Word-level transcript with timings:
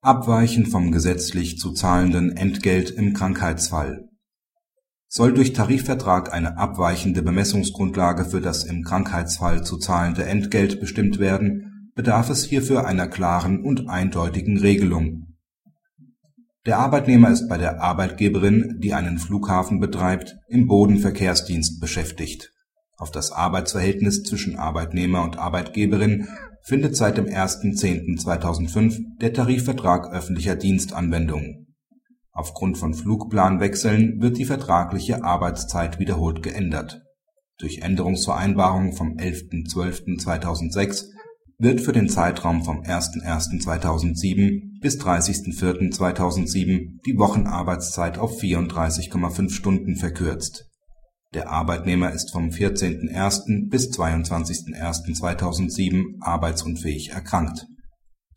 Abweichen 0.00 0.66
vom 0.66 0.92
gesetzlich 0.92 1.58
zu 1.58 1.72
zahlenden 1.72 2.36
Entgelt 2.36 2.90
im 2.90 3.14
Krankheitsfall 3.14 4.08
Soll 5.08 5.34
durch 5.34 5.54
Tarifvertrag 5.54 6.32
eine 6.32 6.56
abweichende 6.56 7.20
Bemessungsgrundlage 7.20 8.24
für 8.24 8.40
das 8.40 8.62
im 8.62 8.84
Krankheitsfall 8.84 9.64
zu 9.64 9.76
zahlende 9.76 10.24
Entgelt 10.24 10.78
bestimmt 10.78 11.18
werden, 11.18 11.90
bedarf 11.96 12.30
es 12.30 12.44
hierfür 12.44 12.86
einer 12.86 13.08
klaren 13.08 13.64
und 13.64 13.88
eindeutigen 13.88 14.58
Regelung. 14.58 15.36
Der 16.64 16.78
Arbeitnehmer 16.78 17.30
ist 17.30 17.48
bei 17.48 17.58
der 17.58 17.82
Arbeitgeberin, 17.82 18.78
die 18.78 18.94
einen 18.94 19.18
Flughafen 19.18 19.80
betreibt, 19.80 20.36
im 20.46 20.68
Bodenverkehrsdienst 20.68 21.80
beschäftigt. 21.80 22.52
Auf 22.98 23.10
das 23.12 23.30
Arbeitsverhältnis 23.30 24.24
zwischen 24.24 24.58
Arbeitnehmer 24.58 25.22
und 25.22 25.38
Arbeitgeberin 25.38 26.26
findet 26.62 26.96
seit 26.96 27.16
dem 27.16 27.26
1.10.2005 27.26 29.18
der 29.20 29.32
Tarifvertrag 29.32 30.12
öffentlicher 30.12 30.56
Dienst 30.56 30.92
Anwendung. 30.92 31.68
Aufgrund 32.32 32.76
von 32.76 32.94
Flugplanwechseln 32.94 34.20
wird 34.20 34.36
die 34.36 34.44
vertragliche 34.44 35.22
Arbeitszeit 35.22 36.00
wiederholt 36.00 36.42
geändert. 36.42 37.00
Durch 37.58 37.82
Änderungsvereinbarung 37.82 38.92
vom 38.92 39.16
11.12.2006 39.16 41.04
wird 41.58 41.80
für 41.80 41.92
den 41.92 42.08
Zeitraum 42.08 42.64
vom 42.64 42.82
01.01.2007 42.82 44.80
bis 44.80 45.00
30.04.2007 45.00 47.00
die 47.06 47.16
Wochenarbeitszeit 47.16 48.18
auf 48.18 48.40
34,5 48.40 49.50
Stunden 49.50 49.94
verkürzt 49.94 50.67
der 51.34 51.50
Arbeitnehmer 51.50 52.12
ist 52.12 52.32
vom 52.32 52.48
14.01. 52.48 53.68
bis 53.68 53.90
22.01.2007 53.90 56.20
arbeitsunfähig 56.20 57.10
erkrankt. 57.10 57.66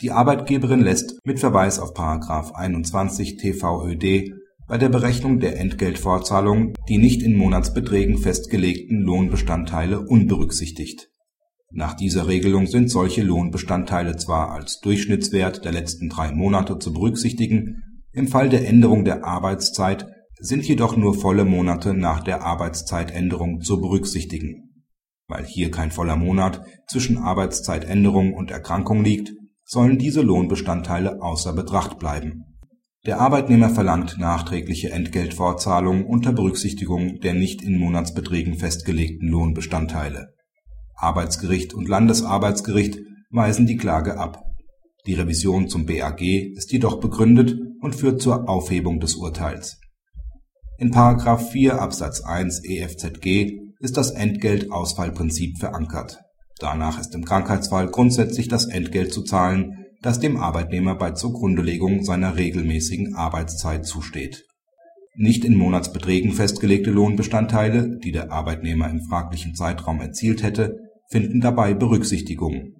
Die 0.00 0.10
Arbeitgeberin 0.10 0.80
lässt 0.80 1.18
mit 1.24 1.40
Verweis 1.40 1.78
auf§ 1.78 1.94
21 2.52 3.36
TVöD 3.36 4.32
bei 4.66 4.78
der 4.78 4.88
Berechnung 4.88 5.40
der 5.40 5.58
Entgeltfortzahlung 5.58 6.72
die 6.88 6.98
nicht 6.98 7.22
in 7.22 7.36
Monatsbeträgen 7.36 8.18
festgelegten 8.18 9.02
Lohnbestandteile 9.02 10.00
unberücksichtigt. 10.00 11.08
Nach 11.70 11.94
dieser 11.94 12.28
Regelung 12.28 12.66
sind 12.66 12.90
solche 12.90 13.22
Lohnbestandteile 13.22 14.16
zwar 14.16 14.52
als 14.52 14.80
Durchschnittswert 14.80 15.64
der 15.64 15.72
letzten 15.72 16.08
drei 16.08 16.32
Monate 16.32 16.78
zu 16.78 16.92
berücksichtigen, 16.92 17.82
im 18.12 18.28
Fall 18.28 18.48
der 18.48 18.66
Änderung 18.66 19.04
der 19.04 19.24
Arbeitszeit 19.24 20.06
sind 20.40 20.66
jedoch 20.66 20.96
nur 20.96 21.14
volle 21.14 21.44
Monate 21.44 21.94
nach 21.94 22.20
der 22.20 22.42
Arbeitszeitänderung 22.42 23.60
zu 23.60 23.80
berücksichtigen. 23.80 24.84
Weil 25.26 25.44
hier 25.44 25.70
kein 25.70 25.90
voller 25.90 26.16
Monat 26.16 26.64
zwischen 26.88 27.18
Arbeitszeitänderung 27.18 28.32
und 28.32 28.50
Erkrankung 28.50 29.04
liegt, 29.04 29.32
sollen 29.64 29.98
diese 29.98 30.22
Lohnbestandteile 30.22 31.20
außer 31.20 31.52
Betracht 31.52 31.98
bleiben. 31.98 32.44
Der 33.04 33.20
Arbeitnehmer 33.20 33.70
verlangt 33.70 34.18
nachträgliche 34.18 34.90
Entgeltfortzahlung 34.90 36.06
unter 36.06 36.32
Berücksichtigung 36.32 37.20
der 37.20 37.34
nicht 37.34 37.62
in 37.62 37.78
Monatsbeträgen 37.78 38.54
festgelegten 38.54 39.28
Lohnbestandteile. 39.28 40.34
Arbeitsgericht 40.94 41.74
und 41.74 41.88
Landesarbeitsgericht 41.88 42.98
weisen 43.30 43.66
die 43.66 43.76
Klage 43.76 44.18
ab. 44.18 44.42
Die 45.06 45.14
Revision 45.14 45.68
zum 45.68 45.86
BAG 45.86 46.22
ist 46.22 46.72
jedoch 46.72 47.00
begründet 47.00 47.56
und 47.80 47.94
führt 47.94 48.20
zur 48.20 48.48
Aufhebung 48.48 49.00
des 49.00 49.14
Urteils 49.14 49.78
in§ 50.78 50.92
4 51.38 51.82
Absatz 51.82 52.20
1 52.20 52.64
EFZG 52.64 53.58
ist 53.80 53.96
das 53.96 54.12
Entgeltausfallprinzip 54.12 55.58
verankert. 55.58 56.20
Danach 56.60 57.00
ist 57.00 57.14
im 57.16 57.24
Krankheitsfall 57.24 57.88
grundsätzlich 57.88 58.46
das 58.46 58.66
Entgelt 58.66 59.12
zu 59.12 59.22
zahlen, 59.22 59.86
das 60.02 60.20
dem 60.20 60.36
Arbeitnehmer 60.36 60.94
bei 60.94 61.10
Zugrundelegung 61.10 62.04
seiner 62.04 62.36
regelmäßigen 62.36 63.16
Arbeitszeit 63.16 63.86
zusteht. 63.86 64.44
Nicht 65.16 65.44
in 65.44 65.56
Monatsbeträgen 65.56 66.30
festgelegte 66.30 66.92
Lohnbestandteile, 66.92 67.98
die 67.98 68.12
der 68.12 68.30
Arbeitnehmer 68.30 68.88
im 68.88 69.00
fraglichen 69.00 69.56
Zeitraum 69.56 70.00
erzielt 70.00 70.44
hätte, 70.44 70.76
finden 71.10 71.40
dabei 71.40 71.74
Berücksichtigung. 71.74 72.74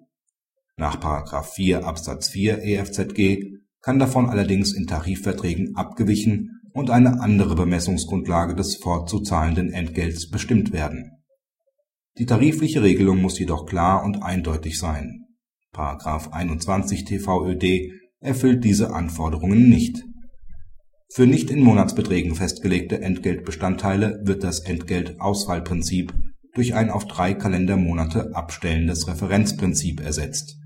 Nach§ 0.77 1.01
4 1.43 1.85
Absatz 1.85 2.29
4 2.29 2.63
EFZG 2.63 3.59
kann 3.83 3.99
davon 3.99 4.29
allerdings 4.31 4.73
in 4.73 4.87
Tarifverträgen 4.87 5.75
abgewichen 5.75 6.58
und 6.79 6.91
eine 6.91 7.21
andere 7.21 7.57
Bemessungsgrundlage 7.57 8.55
des 8.55 8.77
fortzuzahlenden 8.77 9.73
Entgelts 9.73 10.31
bestimmt 10.31 10.73
werden. 10.73 11.11
Die 12.19 12.27
tarifliche 12.27 12.83
Regelung 12.83 13.21
muss 13.21 13.39
jedoch 13.39 13.67
klar 13.67 14.05
und 14.05 14.23
eindeutig 14.23 14.79
sein.§ 14.79 15.25
21 16.31 17.05
TVöD 17.05 17.93
erfüllt 18.21 18.65
diese 18.65 18.95
Anforderungen 18.95 19.69
nicht. 19.69 20.05
Für 21.13 21.27
nicht 21.27 21.51
in 21.51 21.63
Monatsbeträgen 21.63 22.35
festgelegte 22.35 23.01
Entgeltbestandteile 23.01 24.21
wird 24.25 24.45
das 24.45 24.61
Entgeltausfallprinzip 24.61 26.13
durch 26.55 26.75
ein 26.75 26.91
auf 26.91 27.07
drei 27.07 27.35
Kalendermonate 27.35 28.35
abstellendes 28.35 29.07
Referenzprinzip 29.07 30.01
ersetzt. 30.01 30.57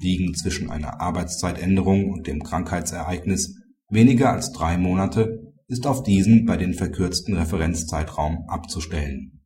Liegen 0.00 0.34
zwischen 0.34 0.70
einer 0.70 1.00
Arbeitszeitänderung 1.00 2.10
und 2.10 2.26
dem 2.26 2.42
Krankheitsereignis 2.42 3.63
weniger 3.88 4.32
als 4.32 4.52
drei 4.52 4.78
Monate 4.78 5.52
ist 5.68 5.86
auf 5.86 6.02
diesen 6.02 6.44
bei 6.44 6.56
den 6.56 6.74
verkürzten 6.74 7.36
Referenzzeitraum 7.36 8.44
abzustellen. 8.48 9.42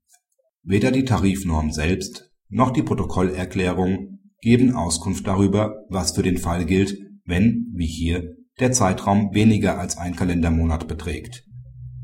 Weder 0.63 0.91
die 0.91 1.05
Tarifnorm 1.05 1.71
selbst 1.73 2.31
noch 2.49 2.71
die 2.71 2.83
Protokollerklärung 2.83 4.21
geben 4.41 4.75
Auskunft 4.75 5.27
darüber, 5.27 5.85
was 5.89 6.13
für 6.13 6.23
den 6.23 6.39
Fall 6.39 6.65
gilt, 6.65 6.97
wenn, 7.25 7.73
wie 7.75 7.87
hier, 7.87 8.35
der 8.59 8.73
Zeitraum 8.73 9.35
weniger 9.35 9.79
als 9.79 9.97
ein 9.97 10.17
Kalendermonat 10.17 10.89
beträgt. 10.89 11.45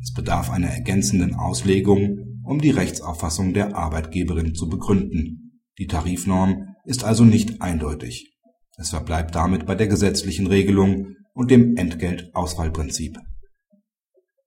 Es 0.03 0.13
bedarf 0.13 0.51
einer 0.51 0.69
ergänzenden 0.69 1.35
Auslegung, 1.35 2.19
um 2.45 2.61
die 2.61 2.71
Rechtsauffassung 2.71 3.55
der 3.55 3.75
Arbeitgeberin 3.75 4.55
zu 4.55 4.69
begründen. 4.69 5.61
Die 5.79 5.87
Tarifnorm 5.87 6.75
ist 6.85 7.05
also 7.05 7.25
nicht 7.25 7.63
eindeutig. 7.63 8.37
Es 8.77 8.91
verbleibt 8.91 9.35
damit 9.35 9.67
bei 9.67 9.75
der 9.75 9.87
gesetzlichen 9.87 10.47
Regelung 10.47 11.17
und 11.35 11.51
dem 11.51 11.77
Entgeltausfallprinzip. 11.77 13.19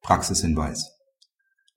Praxishinweis 0.02 0.94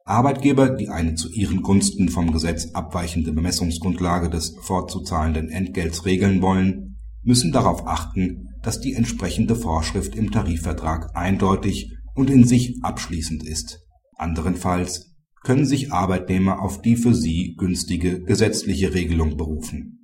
Arbeitgeber, 0.05 0.71
die 0.71 0.89
eine 0.89 1.15
zu 1.15 1.31
ihren 1.31 1.63
Gunsten 1.63 2.09
vom 2.09 2.33
Gesetz 2.33 2.73
abweichende 2.73 3.33
Bemessungsgrundlage 3.33 4.31
des 4.31 4.57
fortzuzahlenden 4.61 5.51
Entgelts 5.51 6.05
regeln 6.05 6.43
wollen, 6.43 6.97
müssen 7.23 7.53
darauf 7.53 7.87
achten, 7.87 8.49
dass 8.63 8.81
die 8.81 8.95
entsprechende 8.95 9.55
Vorschrift 9.55 10.17
im 10.17 10.31
Tarifvertrag 10.31 11.15
eindeutig 11.15 11.93
und 12.15 12.31
in 12.31 12.45
sich 12.45 12.79
abschließend 12.83 13.47
ist. 13.47 13.81
Anderenfalls 14.17 15.15
können 15.43 15.65
sich 15.65 15.93
Arbeitnehmer 15.93 16.61
auf 16.61 16.83
die 16.83 16.97
für 16.97 17.15
sie 17.15 17.55
günstige 17.57 18.23
gesetzliche 18.23 18.95
Regelung 18.95 19.37
berufen 19.37 20.00